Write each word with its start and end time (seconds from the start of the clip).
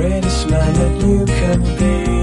greatest 0.00 0.48
man 0.48 0.72
that 0.74 1.06
you 1.06 1.26
can 1.26 1.60
be. 1.76 2.19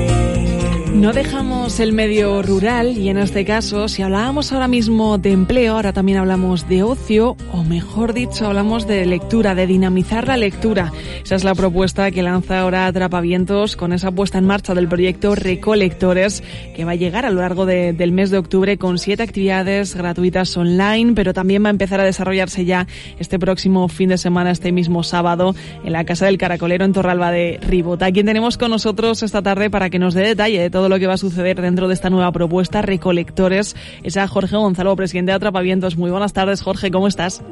No 1.08 1.14
dejamos 1.14 1.80
el 1.80 1.94
medio 1.94 2.42
rural 2.42 2.98
y 2.98 3.08
en 3.08 3.18
este 3.18 3.46
caso, 3.46 3.88
si 3.88 4.02
hablábamos 4.02 4.52
ahora 4.52 4.68
mismo 4.68 5.18
de 5.18 5.32
empleo, 5.32 5.76
ahora 5.76 5.94
también 5.94 6.18
hablamos 6.18 6.68
de 6.68 6.84
ocio, 6.84 7.38
o 7.54 7.64
mejor 7.64 8.12
dicho, 8.12 8.46
hablamos 8.46 8.88
de 8.88 9.06
lectura, 9.06 9.56
de 9.56 9.68
dinamizar 9.68 10.28
la 10.28 10.36
lectura. 10.36 10.92
Esa 11.24 11.36
es 11.36 11.46
la 11.46 11.56
propuesta 11.56 12.12
que 12.12 12.24
lanza 12.24 12.60
ahora 12.60 12.88
Atrapavientos 12.88 13.78
con 13.78 13.94
esa 13.94 14.12
puesta 14.12 14.38
en 14.38 14.48
marcha 14.48 14.74
del 14.74 14.90
proyecto 14.90 15.34
Recolectores, 15.34 16.44
que 16.76 16.84
va 16.84 16.92
a 16.92 16.96
llegar 16.96 17.26
a 17.26 17.30
lo 17.30 17.40
largo 17.40 17.66
del 17.66 18.12
mes 18.12 18.30
de 18.30 18.40
octubre 18.40 18.78
con 18.78 18.98
siete 18.98 19.24
actividades 19.24 19.96
gratuitas 19.96 20.58
online, 20.58 21.14
pero 21.16 21.34
también 21.34 21.64
va 21.64 21.68
a 21.68 21.72
empezar 21.72 22.02
a 22.02 22.04
desarrollarse 22.04 22.66
ya 22.66 22.86
este 23.18 23.40
próximo 23.40 23.88
fin 23.88 24.10
de 24.10 24.18
semana, 24.18 24.52
este 24.52 24.74
mismo 24.74 25.04
sábado, 25.04 25.56
en 25.86 25.94
la 25.94 26.04
Casa 26.04 26.26
del 26.26 26.38
Caracolero 26.38 26.84
en 26.84 26.92
Torralba 26.92 27.32
de 27.32 27.62
Ribota. 27.66 28.12
Quien 28.12 28.26
tenemos 28.26 28.58
con 28.58 28.72
nosotros 28.72 29.24
esta 29.24 29.42
tarde 29.42 29.70
para 29.70 29.90
que 29.90 30.00
nos 30.00 30.14
dé 30.14 30.24
detalle 30.24 30.60
de 30.60 30.70
todo 30.70 30.90
lo 30.90 30.97
que 31.00 31.08
va 31.08 31.14
a 31.14 31.18
suceder 31.18 31.62
dentro 31.62 31.88
de 31.88 31.94
esta 31.94 32.10
nueva 32.10 32.32
propuesta, 32.32 32.82
Recolectores, 32.82 33.76
es 34.04 34.18
a 34.18 34.28
Jorge 34.28 34.58
Gonzalo, 34.58 34.96
presidente 34.96 35.32
de 35.32 35.36
Atrapavientos. 35.36 35.98
Muy 35.98 36.12
buenas 36.12 36.34
tardes, 36.34 36.62
Jorge, 36.62 36.92
¿cómo 36.92 37.08
estás? 37.08 37.44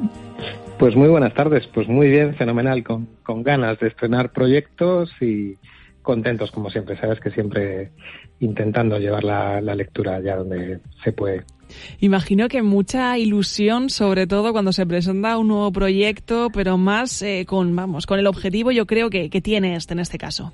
Pues 0.78 0.94
muy 0.94 1.08
buenas 1.08 1.34
tardes, 1.34 1.66
pues 1.72 1.88
muy 1.88 2.08
bien, 2.08 2.34
fenomenal, 2.34 2.84
con, 2.84 3.08
con 3.22 3.42
ganas 3.42 3.78
de 3.80 3.88
estrenar 3.88 4.32
proyectos 4.32 5.10
y 5.20 5.56
contentos 6.06 6.52
como 6.52 6.70
siempre, 6.70 6.96
sabes 6.98 7.18
que 7.20 7.30
siempre 7.30 7.90
intentando 8.40 8.98
llevar 8.98 9.24
la, 9.24 9.60
lectura 9.74 10.16
allá 10.16 10.36
donde 10.36 10.78
se 11.02 11.12
puede. 11.12 11.44
Imagino 11.98 12.48
que 12.48 12.62
mucha 12.62 13.18
ilusión, 13.18 13.90
sobre 13.90 14.26
todo 14.26 14.52
cuando 14.52 14.72
se 14.72 14.86
presenta 14.86 15.36
un 15.36 15.48
nuevo 15.48 15.72
proyecto, 15.72 16.48
pero 16.54 16.78
más 16.78 17.20
eh, 17.22 17.44
con, 17.46 17.74
vamos, 17.74 18.06
con 18.06 18.20
el 18.20 18.26
objetivo 18.28 18.70
yo 18.70 18.86
creo 18.86 19.10
que, 19.10 19.28
que 19.30 19.40
tiene 19.40 19.74
este 19.74 19.94
en 19.94 19.98
este 19.98 20.16
caso. 20.16 20.52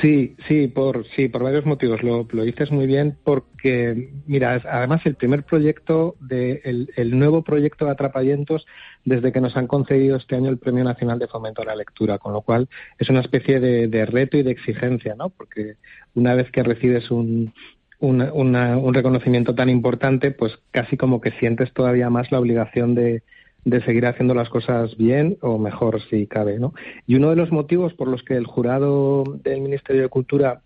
Sí, 0.00 0.34
sí, 0.48 0.68
por 0.68 1.06
sí, 1.08 1.28
por 1.28 1.42
varios 1.42 1.66
motivos. 1.66 2.02
Lo, 2.02 2.26
lo 2.30 2.42
dices 2.42 2.70
muy 2.70 2.86
bien 2.86 3.18
porque, 3.22 4.10
mira, 4.26 4.60
además 4.70 5.04
el 5.04 5.14
primer 5.14 5.42
proyecto 5.42 6.16
de 6.20 6.62
el, 6.96 7.18
nuevo 7.18 7.42
proyecto 7.42 7.84
de 7.84 7.90
Atrapayentos 7.90 8.66
desde 9.04 9.32
que 9.32 9.40
nos 9.40 9.56
han 9.56 9.66
concedido 9.66 10.16
este 10.16 10.36
año 10.36 10.48
el 10.48 10.58
Premio 10.58 10.84
Nacional 10.84 11.18
de 11.18 11.28
Fomento 11.28 11.60
a 11.62 11.66
la 11.66 11.76
Lectura, 11.76 12.18
con 12.18 12.32
lo 12.32 12.40
cual 12.40 12.68
es 12.98 13.10
una 13.10 13.20
especie 13.20 13.60
de, 13.60 14.06
reto 14.06 14.38
y 14.38 14.42
de 14.42 14.52
exigencia, 14.52 15.14
¿no? 15.16 15.28
Porque 15.28 15.74
una 16.14 16.34
vez 16.34 16.50
que 16.50 16.62
recibes 16.62 17.10
un, 17.10 17.52
un 18.00 18.94
reconocimiento 18.94 19.54
tan 19.54 19.68
importante, 19.68 20.30
pues 20.30 20.58
casi 20.70 20.96
como 20.96 21.20
que 21.20 21.32
sientes 21.32 21.72
todavía 21.74 22.08
más 22.08 22.32
la 22.32 22.40
obligación 22.40 22.94
de, 22.94 23.22
de 23.64 23.82
seguir 23.82 24.06
haciendo 24.06 24.34
las 24.34 24.48
cosas 24.48 24.96
bien 24.96 25.38
o 25.40 25.58
mejor 25.58 26.00
si 26.10 26.26
cabe, 26.26 26.58
¿no? 26.58 26.74
Y 27.06 27.16
uno 27.16 27.30
de 27.30 27.36
los 27.36 27.50
motivos 27.50 27.94
por 27.94 28.08
los 28.08 28.22
que 28.22 28.36
el 28.36 28.46
jurado 28.46 29.24
del 29.42 29.60
Ministerio 29.60 30.02
de 30.02 30.08
Cultura 30.08 30.60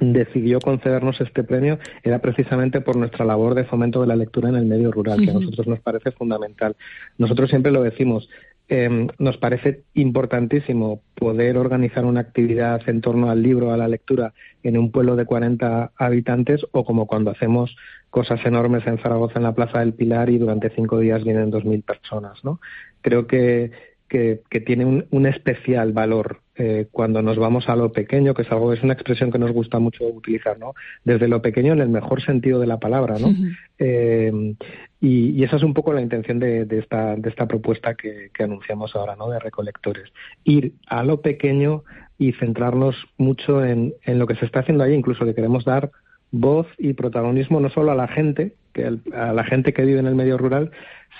decidió 0.00 0.60
concedernos 0.60 1.20
este 1.20 1.42
premio 1.42 1.78
era 2.02 2.18
precisamente 2.18 2.80
por 2.80 2.96
nuestra 2.96 3.24
labor 3.24 3.54
de 3.54 3.64
fomento 3.64 4.00
de 4.00 4.06
la 4.06 4.16
lectura 4.16 4.48
en 4.48 4.56
el 4.56 4.66
medio 4.66 4.90
rural, 4.90 5.24
que 5.24 5.30
a 5.30 5.34
nosotros 5.34 5.66
nos 5.66 5.80
parece 5.80 6.10
fundamental. 6.10 6.76
Nosotros 7.16 7.48
siempre 7.48 7.72
lo 7.72 7.82
decimos, 7.82 8.28
eh, 8.68 9.06
nos 9.18 9.36
parece 9.36 9.82
importantísimo 9.94 11.00
poder 11.14 11.56
organizar 11.56 12.04
una 12.04 12.20
actividad 12.20 12.80
en 12.88 13.00
torno 13.00 13.30
al 13.30 13.42
libro, 13.42 13.72
a 13.72 13.76
la 13.76 13.86
lectura, 13.86 14.34
en 14.62 14.76
un 14.76 14.90
pueblo 14.90 15.14
de 15.14 15.24
40 15.24 15.92
habitantes 15.96 16.66
o 16.72 16.84
como 16.84 17.06
cuando 17.06 17.30
hacemos 17.30 17.76
cosas 18.10 18.44
enormes 18.44 18.86
en 18.86 18.98
Zaragoza, 18.98 19.38
en 19.38 19.44
la 19.44 19.54
Plaza 19.54 19.80
del 19.80 19.94
Pilar, 19.94 20.30
y 20.30 20.38
durante 20.38 20.70
cinco 20.70 20.98
días 20.98 21.22
vienen 21.22 21.52
2.000 21.52 21.84
personas. 21.84 22.44
¿no? 22.44 22.60
Creo 23.02 23.26
que, 23.26 23.70
que, 24.08 24.40
tiene 24.64 24.84
un, 24.84 25.06
un, 25.10 25.26
especial 25.26 25.92
valor 25.92 26.40
eh, 26.58 26.86
cuando 26.90 27.20
nos 27.20 27.38
vamos 27.38 27.68
a 27.68 27.76
lo 27.76 27.92
pequeño, 27.92 28.32
que 28.32 28.42
es 28.42 28.50
algo 28.50 28.72
es 28.72 28.82
una 28.82 28.94
expresión 28.94 29.30
que 29.30 29.38
nos 29.38 29.52
gusta 29.52 29.78
mucho 29.78 30.04
utilizar, 30.04 30.58
¿no? 30.58 30.74
Desde 31.04 31.28
lo 31.28 31.42
pequeño 31.42 31.74
en 31.74 31.80
el 31.80 31.90
mejor 31.90 32.22
sentido 32.22 32.58
de 32.60 32.66
la 32.66 32.78
palabra, 32.78 33.16
¿no? 33.18 33.34
Eh, 33.78 34.54
y, 35.00 35.44
esa 35.44 35.56
es 35.56 35.62
un 35.62 35.74
poco 35.74 35.92
la 35.92 36.00
intención 36.00 36.38
de, 36.38 36.64
de 36.64 36.78
esta, 36.78 37.14
de 37.16 37.28
esta 37.28 37.46
propuesta 37.46 37.94
que, 37.94 38.30
que, 38.32 38.42
anunciamos 38.42 38.96
ahora, 38.96 39.16
¿no? 39.16 39.28
De 39.28 39.38
recolectores. 39.38 40.10
Ir 40.44 40.72
a 40.86 41.04
lo 41.04 41.20
pequeño 41.20 41.84
y 42.18 42.32
centrarnos 42.32 42.96
mucho 43.18 43.62
en, 43.62 43.92
en 44.04 44.18
lo 44.18 44.26
que 44.26 44.36
se 44.36 44.46
está 44.46 44.60
haciendo 44.60 44.82
allí, 44.82 44.94
incluso 44.94 45.24
le 45.24 45.34
queremos 45.34 45.64
dar 45.64 45.90
voz 46.30 46.66
y 46.78 46.92
protagonismo 46.92 47.60
no 47.60 47.70
solo 47.70 47.92
a 47.92 47.94
la 47.94 48.08
gente, 48.08 48.54
que 48.72 48.98
a 49.14 49.32
la 49.32 49.44
gente 49.44 49.72
que 49.72 49.84
vive 49.84 50.00
en 50.00 50.06
el 50.06 50.14
medio 50.14 50.38
rural, 50.38 50.70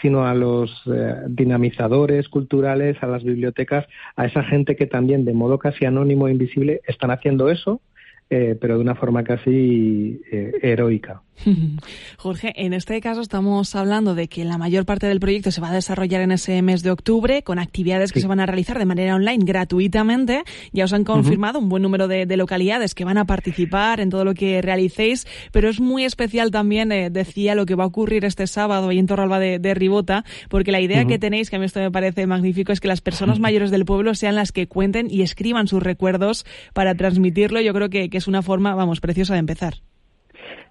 sino 0.02 0.26
a 0.26 0.34
los 0.34 0.70
eh, 0.86 1.14
dinamizadores 1.28 2.28
culturales, 2.28 2.96
a 3.02 3.06
las 3.06 3.24
bibliotecas, 3.24 3.86
a 4.16 4.26
esa 4.26 4.42
gente 4.42 4.76
que 4.76 4.86
también 4.86 5.24
de 5.24 5.32
modo 5.32 5.58
casi 5.58 5.84
anónimo 5.84 6.28
e 6.28 6.32
invisible 6.32 6.80
están 6.86 7.10
haciendo 7.10 7.50
eso, 7.50 7.80
eh, 8.28 8.56
pero 8.60 8.76
de 8.76 8.80
una 8.82 8.94
forma 8.94 9.24
casi 9.24 10.20
eh, 10.30 10.52
heroica. 10.62 11.22
Jorge, 12.16 12.52
en 12.56 12.72
este 12.72 13.00
caso 13.00 13.20
estamos 13.20 13.74
hablando 13.74 14.14
de 14.14 14.28
que 14.28 14.44
la 14.44 14.58
mayor 14.58 14.84
parte 14.84 15.06
del 15.06 15.20
proyecto 15.20 15.50
se 15.50 15.60
va 15.60 15.70
a 15.70 15.74
desarrollar 15.74 16.20
en 16.22 16.32
ese 16.32 16.60
mes 16.62 16.82
de 16.82 16.90
octubre 16.90 17.42
con 17.42 17.58
actividades 17.58 18.12
que 18.12 18.20
se 18.20 18.26
van 18.26 18.40
a 18.40 18.46
realizar 18.46 18.78
de 18.78 18.84
manera 18.84 19.14
online 19.14 19.44
gratuitamente. 19.44 20.44
Ya 20.72 20.84
os 20.84 20.92
han 20.92 21.04
confirmado 21.04 21.58
un 21.58 21.68
buen 21.68 21.82
número 21.82 22.08
de, 22.08 22.36
localidades 22.36 22.94
que 22.94 23.04
van 23.04 23.16
a 23.16 23.24
participar 23.24 24.00
en 24.00 24.10
todo 24.10 24.24
lo 24.24 24.34
que 24.34 24.60
realicéis, 24.60 25.26
pero 25.52 25.70
es 25.70 25.80
muy 25.80 26.04
especial 26.04 26.50
también, 26.50 26.92
eh, 26.92 27.08
decía, 27.08 27.54
lo 27.54 27.64
que 27.64 27.74
va 27.74 27.84
a 27.84 27.86
ocurrir 27.86 28.26
este 28.26 28.46
sábado 28.46 28.88
ahí 28.88 28.98
en 28.98 29.06
Torralba 29.06 29.38
de, 29.38 29.74
Ribota, 29.74 30.24
porque 30.48 30.72
la 30.72 30.80
idea 30.80 31.06
que 31.06 31.18
tenéis, 31.18 31.50
que 31.50 31.56
a 31.56 31.58
mí 31.58 31.64
esto 31.64 31.80
me 31.80 31.90
parece 31.90 32.26
magnífico, 32.26 32.72
es 32.72 32.80
que 32.80 32.88
las 32.88 33.00
personas 33.00 33.40
mayores 33.40 33.70
del 33.70 33.84
pueblo 33.84 34.14
sean 34.14 34.34
las 34.34 34.52
que 34.52 34.68
cuenten 34.68 35.08
y 35.10 35.22
escriban 35.22 35.66
sus 35.66 35.82
recuerdos 35.82 36.44
para 36.72 36.94
transmitirlo. 36.94 37.60
Yo 37.60 37.72
creo 37.72 37.88
que 37.88 38.08
es 38.10 38.26
una 38.26 38.42
forma, 38.42 38.74
vamos, 38.74 39.00
preciosa 39.00 39.34
de 39.34 39.40
empezar. 39.40 39.74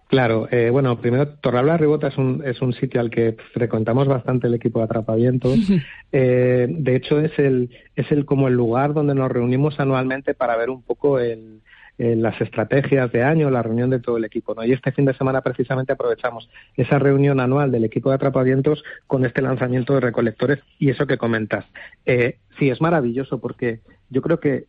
Claro, 0.08 0.48
eh, 0.52 0.70
bueno, 0.70 1.00
primero 1.02 1.28
Torralba 1.28 1.78
Ribota 1.78 2.08
es 2.08 2.18
un, 2.18 2.44
es 2.46 2.62
un 2.62 2.74
sitio 2.74 3.02
al 3.02 3.10
que 3.10 3.36
frecuentamos 3.54 4.08
bastante 4.08 4.48
el 4.48 4.54
equipo 4.54 4.80
de 4.80 4.86
atrapavientos. 4.86 5.58
eh, 6.12 6.68
de 6.70 6.96
hecho, 6.96 7.20
es 7.20 7.38
el, 7.40 7.72
es 7.96 8.12
el 8.12 8.26
como 8.26 8.48
el 8.48 8.54
lugar 8.54 8.94
donde 8.94 9.16
nos 9.16 9.32
reunimos 9.32 9.80
anualmente 9.80 10.36
para 10.36 10.56
ver 10.58 10.70
un 10.70 10.84
poco 10.84 11.20
el, 11.20 11.62
las 11.98 12.40
estrategias 12.42 13.12
de 13.12 13.24
año, 13.24 13.50
la 13.50 13.64
reunión 13.64 13.90
de 13.90 14.00
todo 14.00 14.18
el 14.18 14.26
equipo. 14.26 14.54
¿no? 14.54 14.64
Y 14.64 14.74
este 14.74 14.92
fin 14.92 15.06
de 15.06 15.14
semana 15.14 15.42
precisamente 15.42 15.94
aprovechamos 15.94 16.50
esa 16.76 17.00
reunión 17.00 17.40
anual 17.40 17.72
del 17.72 17.86
equipo 17.86 18.10
de 18.10 18.16
atrapavientos 18.16 18.84
con 19.08 19.26
este 19.26 19.42
lanzamiento 19.42 19.94
de 19.94 20.02
recolectores 20.02 20.60
y 20.78 20.90
eso 20.90 21.08
que 21.08 21.18
comentas. 21.18 21.66
Eh, 22.06 22.38
sí, 22.60 22.70
es 22.70 22.82
maravilloso 22.82 23.40
porque 23.40 23.80
yo 24.10 24.22
creo 24.22 24.40
que 24.40 24.66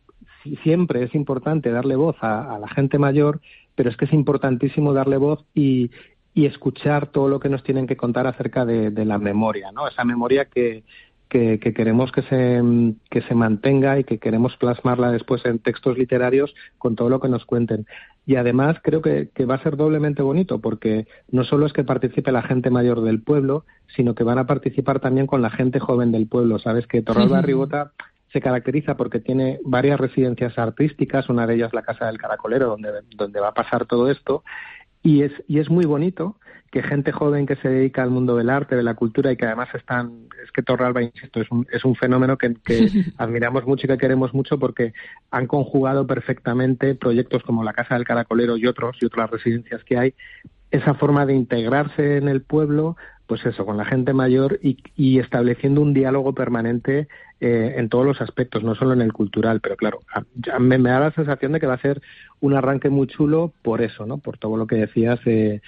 siempre 0.63 1.03
es 1.03 1.13
importante 1.13 1.71
darle 1.71 1.95
voz 1.95 2.15
a 2.21 2.57
la 2.59 2.67
gente 2.67 2.97
mayor 2.97 3.41
pero 3.77 3.91
es 3.91 3.95
que 3.95 4.05
es 4.05 4.13
importantísimo 4.13 4.91
darle 4.91 5.15
voz 5.15 5.45
y, 5.53 5.91
escuchar 6.35 7.07
todo 7.07 7.29
lo 7.29 7.39
que 7.39 7.49
nos 7.49 7.63
tienen 7.63 7.87
que 7.87 7.97
contar 7.97 8.27
acerca 8.27 8.63
de, 8.63 9.05
la 9.05 9.17
memoria, 9.17 9.71
¿no? 9.71 9.87
Esa 9.87 10.05
memoria 10.05 10.45
que, 10.45 10.83
que, 11.29 11.57
queremos 11.59 12.11
que 12.11 12.21
se, 12.21 12.61
que 13.09 13.23
se 13.23 13.33
mantenga 13.33 13.97
y 13.97 14.03
que 14.03 14.19
queremos 14.19 14.55
plasmarla 14.57 15.11
después 15.11 15.43
en 15.45 15.57
textos 15.57 15.97
literarios 15.97 16.53
con 16.77 16.95
todo 16.95 17.09
lo 17.09 17.19
que 17.19 17.27
nos 17.27 17.43
cuenten. 17.45 17.87
Y 18.27 18.35
además 18.35 18.77
creo 18.83 19.01
que, 19.01 19.31
va 19.49 19.55
a 19.55 19.63
ser 19.63 19.77
doblemente 19.77 20.21
bonito 20.21 20.61
porque 20.61 21.07
no 21.31 21.43
solo 21.43 21.65
es 21.65 21.73
que 21.73 21.83
participe 21.83 22.31
la 22.31 22.43
gente 22.43 22.69
mayor 22.69 23.01
del 23.01 23.19
pueblo, 23.19 23.65
sino 23.95 24.13
que 24.13 24.23
van 24.23 24.37
a 24.37 24.45
participar 24.45 24.99
también 24.99 25.25
con 25.25 25.41
la 25.41 25.49
gente 25.49 25.79
joven 25.79 26.11
del 26.11 26.27
pueblo. 26.27 26.59
Sabes 26.59 26.85
que 26.85 27.01
Torralba 27.01 27.41
Ribota 27.41 27.93
se 28.31 28.41
caracteriza 28.41 28.97
porque 28.97 29.19
tiene 29.19 29.59
varias 29.63 29.99
residencias 29.99 30.57
artísticas, 30.57 31.29
una 31.29 31.47
de 31.47 31.55
ellas 31.55 31.73
la 31.73 31.81
Casa 31.81 32.07
del 32.07 32.17
Caracolero, 32.17 32.67
donde, 32.67 32.89
donde 33.15 33.39
va 33.39 33.49
a 33.49 33.53
pasar 33.53 33.85
todo 33.85 34.09
esto, 34.09 34.43
y 35.03 35.23
es, 35.23 35.31
y 35.47 35.59
es 35.59 35.69
muy 35.69 35.85
bonito 35.85 36.35
que 36.71 36.83
gente 36.83 37.11
joven 37.11 37.45
que 37.45 37.55
se 37.55 37.69
dedica 37.69 38.03
al 38.03 38.09
mundo 38.09 38.35
del 38.35 38.49
arte, 38.49 38.75
de 38.75 38.83
la 38.83 38.93
cultura 38.93 39.31
y 39.31 39.37
que 39.37 39.45
además 39.45 39.69
están, 39.73 40.27
es 40.43 40.51
que 40.51 40.63
Torralba, 40.63 41.01
insisto, 41.01 41.39
es 41.39 41.49
un, 41.49 41.65
es 41.71 41.85
un 41.85 41.95
fenómeno 41.95 42.37
que, 42.37 42.55
que 42.55 42.89
admiramos 43.17 43.65
mucho 43.65 43.85
y 43.85 43.89
que 43.89 43.97
queremos 43.97 44.33
mucho 44.33 44.59
porque 44.59 44.93
han 45.31 45.47
conjugado 45.47 46.05
perfectamente 46.05 46.95
proyectos 46.95 47.43
como 47.43 47.63
la 47.63 47.73
Casa 47.73 47.95
del 47.95 48.03
Caracolero 48.03 48.57
y 48.57 48.67
otros, 48.67 48.97
y 49.01 49.05
otras 49.05 49.29
residencias 49.31 49.83
que 49.85 49.97
hay, 49.97 50.13
esa 50.69 50.93
forma 50.95 51.25
de 51.25 51.35
integrarse 51.35 52.17
en 52.17 52.27
el 52.27 52.41
pueblo, 52.41 52.97
pues 53.27 53.45
eso, 53.45 53.65
con 53.65 53.77
la 53.77 53.85
gente 53.85 54.13
mayor 54.13 54.59
y, 54.63 54.77
y 54.95 55.19
estableciendo 55.19 55.81
un 55.81 55.93
diálogo 55.93 56.33
permanente 56.33 57.07
eh, 57.39 57.75
en 57.77 57.89
todos 57.89 58.05
los 58.05 58.19
aspectos, 58.21 58.63
no 58.63 58.73
solo 58.73 58.93
en 58.93 59.01
el 59.01 59.13
cultural, 59.13 59.59
pero 59.61 59.75
claro, 59.75 59.99
me, 60.59 60.79
da 60.79 60.99
la 60.99 61.11
sensación 61.11 61.51
de 61.51 61.59
que 61.59 61.67
va 61.67 61.75
a 61.75 61.81
ser 61.81 62.01
un 62.39 62.55
arranque 62.55 62.89
muy 62.89 63.05
chulo 63.05 63.53
por 63.61 63.81
eso, 63.81 64.07
¿no? 64.07 64.17
Por 64.17 64.39
todo 64.39 64.57
lo 64.57 64.65
que 64.65 64.77
decías. 64.77 65.19
Eh, 65.25 65.61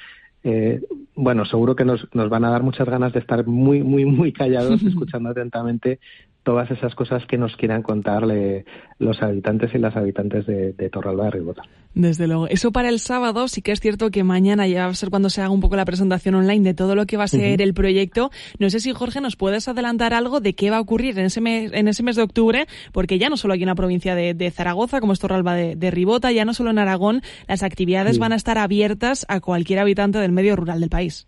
eh, 0.44 0.82
bueno, 1.16 1.46
seguro 1.46 1.76
que 1.76 1.86
nos, 1.86 2.08
nos 2.16 2.30
van 2.30 2.46
a 2.46 2.50
dar 2.50 2.64
muchas 2.64 2.88
ganas 2.88 3.14
de 3.14 3.20
estar 3.20 3.46
muy, 3.46 3.84
muy, 3.84 4.06
muy 4.06 4.32
callados, 4.32 4.82
escuchando 4.88 5.30
atentamente 5.30 6.00
todas 6.44 6.72
esas 6.72 6.96
cosas 6.96 7.26
que 7.26 7.38
nos 7.38 7.56
quieran 7.58 7.84
contarle 7.84 8.66
los 8.98 9.22
habitantes 9.22 9.74
y 9.74 9.78
las 9.78 9.96
habitantes 9.96 10.46
de, 10.46 10.90
Torralba 10.92 11.26
de 11.26 11.32
Ribota. 11.32 11.64
Desde 11.94 12.28
luego. 12.28 12.48
Eso 12.48 12.72
para 12.72 12.90
el 12.90 13.00
sábado, 13.00 13.48
sí 13.48 13.62
que 13.62 13.72
es 13.72 13.80
cierto 13.80 14.10
que 14.10 14.24
mañana 14.24 14.68
ya 14.68 14.86
va 14.86 14.92
a 14.92 14.96
ser 14.96 15.10
cuando 15.10 15.30
se 15.30 15.42
haga 15.42 15.50
un 15.50 15.60
poco 15.60 15.76
la 15.76 15.86
presentación 15.86 16.36
online 16.36 16.64
de 16.64 16.74
todo 16.74 16.96
lo 16.96 17.06
que 17.06 17.18
va 17.18 17.26
a 17.26 17.28
ser 17.28 17.62
el 17.62 17.74
proyecto. 17.74 18.32
No 18.58 18.70
sé 18.70 18.80
si, 18.80 18.94
Jorge, 18.94 19.22
nos 19.22 19.36
puedes 19.36 19.68
adelantar 19.68 20.14
algo 20.14 20.40
de 20.40 20.54
qué 20.54 20.70
va 20.70 20.78
a 20.78 20.82
ocurrir 20.82 21.18
en 21.20 21.26
ese 21.26 21.42
mes, 21.42 21.72
en 21.74 21.88
ese 21.88 22.04
mes 22.04 22.16
de 22.16 22.24
octubre, 22.24 22.68
porque 22.94 23.20
ya 23.20 23.30
no 23.30 23.38
solo 23.38 23.54
aquí 23.54 23.64
en 23.64 23.70
la 23.70 23.76
provincia 23.76 24.16
de, 24.16 24.52
Zaragoza, 24.52 25.02
como 25.02 25.14
es 25.14 25.20
Torralba 25.20 25.56
de, 25.56 25.92
Ribota, 25.92 26.32
ya 26.32 26.46
no 26.46 26.54
solo 26.54 26.70
en 26.72 26.80
Aragón, 26.80 27.22
las 27.48 27.64
actividades 27.64 28.20
van 28.20 28.34
a 28.34 28.36
estar 28.36 28.58
abiertas 28.58 29.26
a 29.30 29.40
cualquier 29.40 29.80
habitante 29.80 30.20
del 30.20 30.32
medio 30.32 30.56
rural 30.56 30.80
del 30.80 30.90
país. 30.90 31.28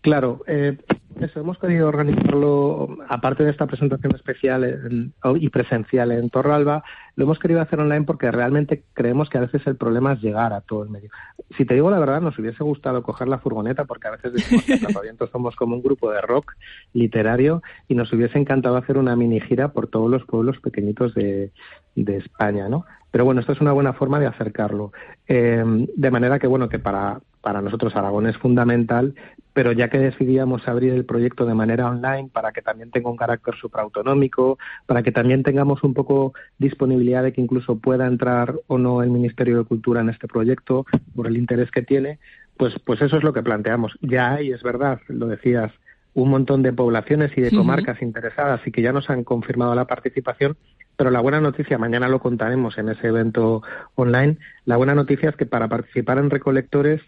Claro, 0.00 0.42
eh, 0.46 0.76
eso 1.20 1.40
hemos 1.40 1.58
querido 1.58 1.88
organizarlo, 1.88 2.96
aparte 3.08 3.44
de 3.44 3.50
esta 3.50 3.66
presentación 3.66 4.14
especial 4.14 5.12
y 5.36 5.48
presencial 5.48 6.12
en 6.12 6.30
Torralba, 6.30 6.84
lo 7.16 7.24
hemos 7.24 7.38
querido 7.38 7.60
hacer 7.60 7.80
online 7.80 8.04
porque 8.04 8.30
realmente 8.30 8.84
creemos 8.92 9.28
que 9.28 9.38
a 9.38 9.42
veces 9.42 9.66
el 9.66 9.76
problema 9.76 10.14
es 10.14 10.20
llegar 10.20 10.52
a 10.52 10.60
todo 10.60 10.82
el 10.82 10.90
medio. 10.90 11.10
Si 11.56 11.64
te 11.64 11.74
digo 11.74 11.90
la 11.90 11.98
verdad, 11.98 12.20
nos 12.20 12.38
hubiese 12.38 12.64
gustado 12.64 13.02
coger 13.02 13.28
la 13.28 13.38
furgoneta 13.38 13.84
porque 13.84 14.08
a 14.08 14.12
veces 14.12 14.32
decimos 14.32 14.64
que 14.64 15.26
somos 15.30 15.56
como 15.56 15.76
un 15.76 15.82
grupo 15.82 16.10
de 16.10 16.20
rock 16.20 16.52
literario 16.92 17.62
y 17.88 17.94
nos 17.94 18.12
hubiese 18.12 18.38
encantado 18.38 18.76
hacer 18.76 18.98
una 18.98 19.16
mini 19.16 19.40
gira 19.40 19.68
por 19.68 19.86
todos 19.86 20.10
los 20.10 20.24
pueblos 20.24 20.58
pequeñitos 20.60 21.14
de, 21.14 21.50
de 21.94 22.16
España, 22.16 22.68
¿no? 22.68 22.84
Pero 23.10 23.24
bueno, 23.24 23.40
esto 23.40 23.52
es 23.52 23.60
una 23.60 23.72
buena 23.72 23.92
forma 23.92 24.18
de 24.18 24.26
acercarlo. 24.26 24.92
Eh, 25.28 25.86
de 25.96 26.10
manera 26.10 26.40
que, 26.40 26.48
bueno, 26.48 26.68
que 26.68 26.80
para, 26.80 27.20
para 27.44 27.60
nosotros 27.60 27.94
Aragón 27.94 28.26
es 28.26 28.38
fundamental, 28.38 29.14
pero 29.52 29.70
ya 29.72 29.90
que 29.90 29.98
decidíamos 29.98 30.66
abrir 30.66 30.94
el 30.94 31.04
proyecto 31.04 31.44
de 31.44 31.54
manera 31.54 31.90
online 31.90 32.30
para 32.32 32.52
que 32.52 32.62
también 32.62 32.90
tenga 32.90 33.10
un 33.10 33.18
carácter 33.18 33.54
supraautonómico, 33.60 34.58
para 34.86 35.02
que 35.02 35.12
también 35.12 35.42
tengamos 35.42 35.84
un 35.84 35.92
poco 35.92 36.32
disponibilidad 36.58 37.22
de 37.22 37.34
que 37.34 37.42
incluso 37.42 37.78
pueda 37.78 38.06
entrar 38.06 38.54
o 38.66 38.78
no 38.78 39.02
el 39.02 39.10
Ministerio 39.10 39.58
de 39.58 39.64
Cultura 39.64 40.00
en 40.00 40.08
este 40.08 40.26
proyecto 40.26 40.86
por 41.14 41.26
el 41.26 41.36
interés 41.36 41.70
que 41.70 41.82
tiene, 41.82 42.18
pues, 42.56 42.74
pues 42.84 43.02
eso 43.02 43.18
es 43.18 43.22
lo 43.22 43.34
que 43.34 43.42
planteamos. 43.42 43.92
Ya 44.00 44.32
hay, 44.32 44.50
es 44.50 44.62
verdad, 44.62 45.00
lo 45.08 45.26
decías, 45.26 45.70
un 46.14 46.30
montón 46.30 46.62
de 46.62 46.72
poblaciones 46.72 47.36
y 47.36 47.42
de 47.42 47.50
comarcas 47.50 48.00
interesadas 48.00 48.66
y 48.66 48.72
que 48.72 48.80
ya 48.80 48.92
nos 48.92 49.10
han 49.10 49.22
confirmado 49.22 49.74
la 49.74 49.84
participación, 49.84 50.56
pero 50.96 51.10
la 51.10 51.20
buena 51.20 51.40
noticia, 51.40 51.76
mañana 51.76 52.08
lo 52.08 52.20
contaremos 52.20 52.78
en 52.78 52.88
ese 52.88 53.08
evento 53.08 53.62
online, 53.96 54.38
la 54.64 54.76
buena 54.76 54.94
noticia 54.94 55.28
es 55.28 55.36
que 55.36 55.44
para 55.44 55.68
participar 55.68 56.18
en 56.18 56.30
recolectores 56.30 57.02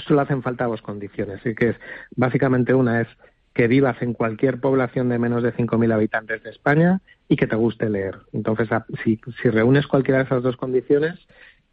solo 0.00 0.20
hacen 0.20 0.42
falta 0.42 0.66
dos 0.66 0.82
condiciones. 0.82 1.44
Y 1.44 1.54
que 1.54 1.70
es, 1.70 1.76
básicamente 2.16 2.74
una 2.74 3.00
es 3.00 3.08
que 3.54 3.66
vivas 3.68 4.00
en 4.00 4.14
cualquier 4.14 4.60
población 4.60 5.08
de 5.08 5.18
menos 5.18 5.42
de 5.42 5.52
5.000 5.54 5.92
habitantes 5.92 6.42
de 6.42 6.50
España 6.50 7.00
y 7.28 7.36
que 7.36 7.46
te 7.46 7.56
guste 7.56 7.90
leer. 7.90 8.18
Entonces, 8.32 8.68
si, 9.02 9.20
si 9.42 9.50
reúnes 9.50 9.86
cualquiera 9.86 10.18
de 10.18 10.24
esas 10.24 10.42
dos 10.42 10.56
condiciones 10.56 11.18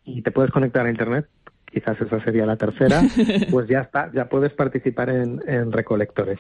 y 0.04 0.22
te 0.22 0.32
puedes 0.32 0.52
conectar 0.52 0.86
a 0.86 0.90
Internet, 0.90 1.28
quizás 1.72 2.00
esa 2.02 2.24
sería 2.24 2.46
la 2.46 2.56
tercera, 2.56 3.02
pues 3.52 3.68
ya 3.68 3.80
está, 3.80 4.10
ya 4.14 4.26
puedes 4.26 4.54
participar 4.54 5.10
en, 5.10 5.38
recolectores. 5.72 6.40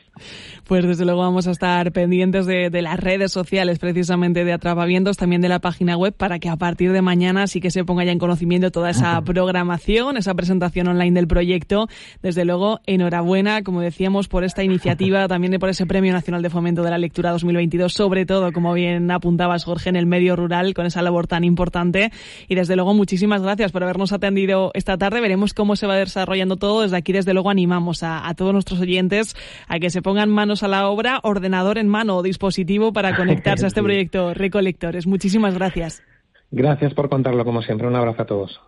Pues 0.65 0.85
desde 0.85 1.05
luego 1.05 1.21
vamos 1.21 1.47
a 1.47 1.51
estar 1.51 1.91
pendientes 1.91 2.45
de, 2.45 2.69
las 2.81 2.99
redes 2.99 3.31
sociales 3.31 3.79
precisamente 3.79 4.45
de 4.45 4.53
Atrapavientos, 4.53 5.17
también 5.17 5.41
de 5.41 5.49
la 5.49 5.59
página 5.59 5.97
web, 5.97 6.13
para 6.13 6.39
que 6.39 6.49
a 6.49 6.55
partir 6.55 6.91
de 6.91 7.01
mañana 7.01 7.47
sí 7.47 7.59
que 7.59 7.71
se 7.71 7.83
ponga 7.83 8.03
ya 8.03 8.11
en 8.11 8.19
conocimiento 8.19 8.71
toda 8.71 8.89
esa 8.89 9.21
programación, 9.21 10.17
esa 10.17 10.33
presentación 10.33 10.87
online 10.87 11.13
del 11.13 11.27
proyecto. 11.27 11.87
Desde 12.21 12.45
luego, 12.45 12.79
enhorabuena, 12.85 13.63
como 13.63 13.81
decíamos, 13.81 14.27
por 14.27 14.43
esta 14.43 14.63
iniciativa, 14.63 15.27
también 15.27 15.59
por 15.59 15.69
ese 15.69 15.85
Premio 15.85 16.13
Nacional 16.13 16.41
de 16.41 16.49
Fomento 16.49 16.83
de 16.83 16.91
la 16.91 16.97
Lectura 16.97 17.31
2022, 17.31 17.93
sobre 17.93 18.25
todo, 18.25 18.51
como 18.51 18.73
bien 18.73 19.09
apuntabas, 19.11 19.65
Jorge, 19.65 19.89
en 19.89 19.95
el 19.95 20.05
medio 20.05 20.35
rural, 20.35 20.73
con 20.73 20.85
esa 20.85 21.01
labor 21.01 21.27
tan 21.27 21.43
importante. 21.43 22.11
Y 22.47 22.55
desde 22.55 22.75
luego, 22.75 22.93
muchísimas 22.93 23.41
gracias 23.41 23.71
por 23.71 23.83
habernos 23.83 24.13
atendido 24.13 24.71
esta 24.73 24.97
tarde 24.97 25.16
veremos 25.21 25.53
cómo 25.53 25.75
se 25.75 25.87
va 25.87 25.95
desarrollando 25.95 26.57
todo. 26.57 26.81
Desde 26.81 26.97
aquí, 26.97 27.13
desde 27.13 27.33
luego, 27.33 27.49
animamos 27.49 28.03
a, 28.03 28.33
todos 28.35 28.53
nuestros 28.53 28.79
oyentes 28.79 29.35
a 29.67 29.79
que 29.79 29.89
se 29.89 30.01
pongan 30.01 30.29
manos 30.29 30.63
a 30.63 30.67
la 30.67 30.87
obra, 30.87 31.19
ordenador 31.23 31.77
en 31.77 31.87
mano 31.87 32.17
o 32.17 32.23
dispositivo 32.23 32.93
para 32.93 33.15
conectarse 33.15 33.65
a 33.65 33.67
este 33.67 33.83
proyecto 33.83 34.33
Recolectores. 34.33 35.07
Muchísimas 35.07 35.53
gracias. 35.53 36.03
Gracias 36.51 36.93
por 36.93 37.09
contarlo, 37.09 37.43
como 37.43 37.61
siempre. 37.61 37.87
Un 37.87 37.95
abrazo 37.95 38.21
a 38.21 38.25
todos. 38.25 38.61